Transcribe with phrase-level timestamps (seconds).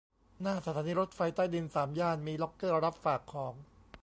[0.41, 3.53] หน้าสถานีรถไฟใต้ดินสามย่าน มีล็อกเกอร์รับฝากของ